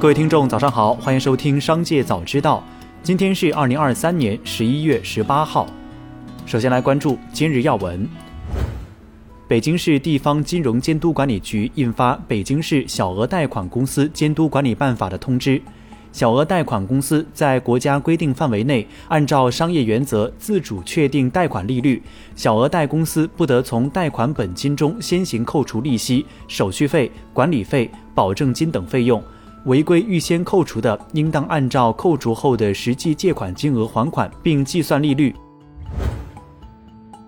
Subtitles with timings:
[0.00, 2.64] 各位听众，早上好，欢迎收听《商界早知道》。
[3.02, 5.66] 今天是二零二三年十一月十八号。
[6.46, 8.08] 首先来关注今日要闻。
[9.46, 15.60] 北京市地方金融监督管理局印发《北京市小额贷款公司监督管理办法》的通知。
[16.12, 22.02] 小额贷款公司在国家规定范围内，按照商业原则自主确定贷款利率。
[22.34, 29.22] 小额贷公司不得从贷款本金中先行扣除利息、手续费、管理费、保证金等费用。
[29.66, 35.34] 违规预先扣除的，应当按照扣除后的实际借款金额还款，并计算利率。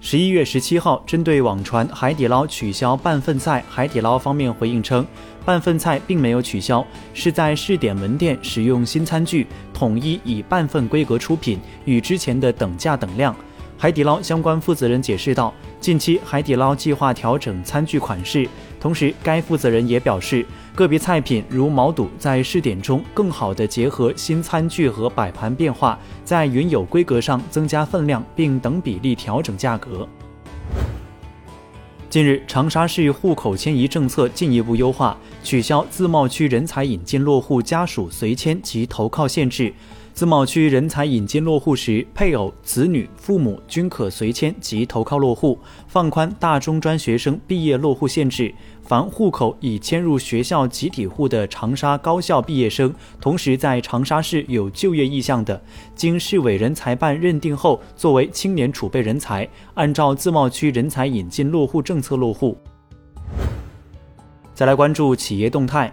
[0.00, 5.06] 十一月十七号，针对网传海底捞取消半份菜，海底捞方面回应称，
[5.44, 13.34] 半份菜并没有取消，是在试点门店使用新餐具，统一以半份规格出品，与之前的等价等量。
[13.78, 18.48] 海底捞相关负责人解释道，近期海底捞计划调整餐具款式，
[18.86, 20.46] 同时该负责人也表示。
[20.76, 30.06] 个别菜品如毛肚，在试点中更好地结合新餐具和摆盘变化，在原有规格上增加分量，并等比例调整价格。
[32.08, 39.74] 近日，长沙市户口迁移政策进一步优化，取消自贸区人才引进落户家属随迁及投靠限制。
[40.16, 48.54] 自贸区人才引进落户时，配偶、子女、父母均可随迁及投靠落户，放宽大中专学生毕业落户限制。
[48.80, 55.62] 凡户口已迁入学校集体户的长沙高校毕业生，同时在长沙市有就业意向的，
[55.94, 62.56] 经市委人才办认定后，作为青年储备人才，按照自贸区人才引进落户政策落户。
[64.54, 65.92] 再来关注企业动态，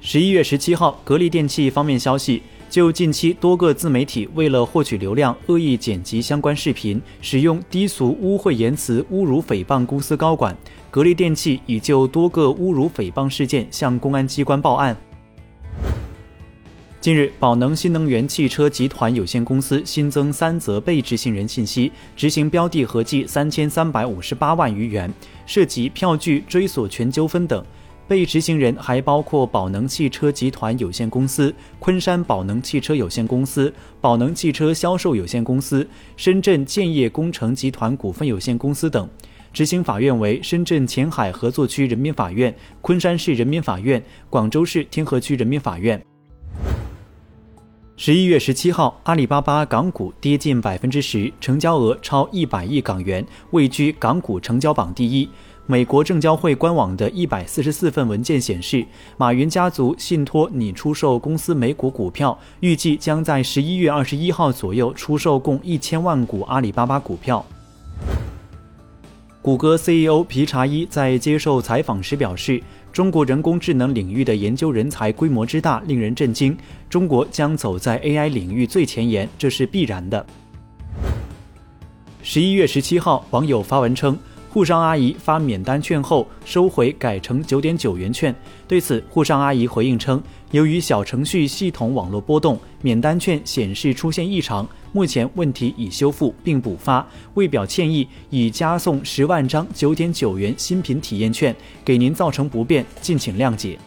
[0.00, 2.42] 十一月十七号，格力电器方面消息。
[2.76, 10.54] 就近期多个自媒体为了获取流量，恶意剪辑相关视频，使用低俗污秽言辞侮辱诽谤公司高管，
[10.90, 14.94] 格力电器已就多个侮辱诽谤事件向公安机关报案。
[17.00, 25.10] 近日，宝能新能源汽车集团有限公司新增三则被执行人信息，执行标的合计三千三百五十八万余元，
[25.46, 27.64] 涉及票据、追索权纠纷等。
[28.08, 35.86] 被执行人还包括宝能汽车集团有限公司、昆山宝能汽车有限公司、宝能汽车销售有限公司、
[36.16, 39.08] 深圳建业工程集团股份有限公司等。
[39.52, 46.00] 执行法院为深圳前海合作区人民法院、昆山市人民法院、广州市天河区人民法院。
[47.96, 55.26] 十一月十七号，阿里巴巴港股跌近百分之十，成交额超一百亿港元，位居港股成交榜第一。
[55.68, 67.44] 美国证交会官网的一百四十四份文件显示，马云家族信托拟出售公司美股股票，预计将在十一月二十一号左右出售共一千万股阿里巴巴股票。
[69.42, 72.62] 谷歌 CEO 皮查伊在接受采访时表示，
[72.92, 76.56] 中国人工智能领域的研究人才规模之大令人震惊，
[76.88, 80.24] 中国将走在 AI 领域最前沿，这是必然的。
[82.22, 84.16] 十一月十七号，网友发文称。
[84.56, 88.34] 沪商阿姨发免单券后收回，改成九点九元券。
[88.66, 90.18] 对此，沪商阿姨回应称，
[90.50, 103.78] 由于小程序系统网络波动，免单券显示出现异常，目前问题已修复并补发，为表歉意，已加送十万张九点九元新品体验券，给您造成不便，敬请谅解。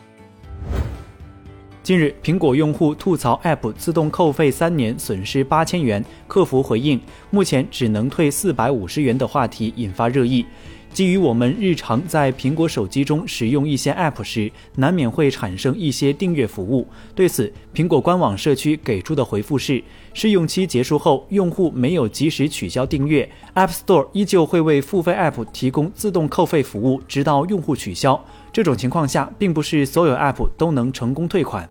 [1.90, 7.02] 近日，苹果用户吐槽 App 自动扣费三年损失八千元，客服回应
[7.32, 10.46] 目前只能退四百五十元的话题引发热议。
[10.94, 16.88] 基于我们日常在苹果手机中使用一些 App 时，难免会产生一些订阅服务。
[17.16, 19.84] 对此，苹果官网社区给出的回复是：
[20.14, 28.24] 试用期结束后，用户没有及时取消订阅，App Store 依旧会为付费 App 提供自动扣费服务，直到用户取消。
[28.54, 31.68] 这种情况下，并不是所有 App 都能成功退款。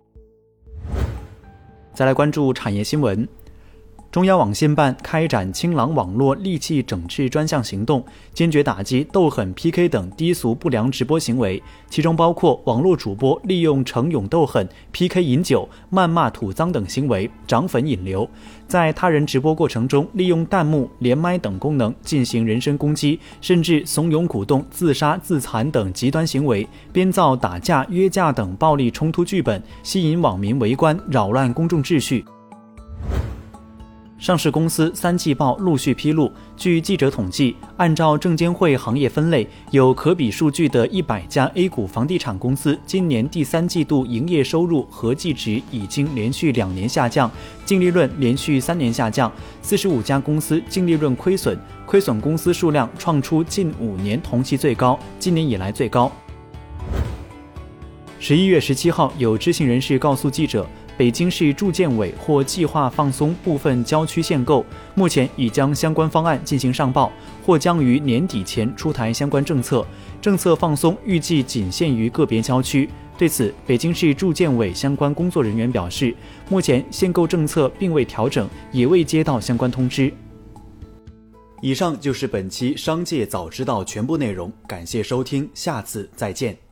[1.98, 3.26] 再来关注产业新闻。
[4.10, 8.02] 中央网信办开展“清朗网络戾气整治专项行动”，
[8.32, 18.26] 坚决打击斗狠 PK 等低俗不良直播行为，其中包括网络主播利用逞勇斗狠、PK 饮酒、谩骂吐脏等行为涨粉引流，
[18.66, 32.24] 在他人直播过程中利用弹幕、连麦等功能进行人身攻击，甚至怂恿鼓动自杀自残等极端行为，编造打架、约架等暴力冲突剧本，吸引网民围观，扰乱公众秩序。
[34.18, 47.30] 上市公司三季报陆续披露，据记者统计，按照证监会行业分类，有可比数据的一百家 A 股房地产公司，今年第三季度营业收入合计值已经连续两年下降，
[47.64, 49.32] 净利润连续三年下降，
[49.62, 51.56] 四十五家公司净利润亏损，
[51.86, 56.10] 亏损公司数量创出近五年同期最高，今年以来最高。
[58.20, 60.66] 十一月十七号，有知情人士告诉记者，
[60.98, 64.66] 北京市住建委或计划放松部分郊区限购，
[64.96, 67.12] 目前已将相关方案进行上报，
[67.46, 69.86] 或将于年底前出台相关政策。
[70.20, 72.90] 政策放松预计仅限于个别郊区。
[73.16, 76.12] 对此，北京市住建委相关工作人员表示，
[76.48, 80.12] 目前限购政策并未调整，也未接到相关通知。
[81.60, 86.67] 以上就是本期《商界早知道》全部内容，感谢收听，下次再见。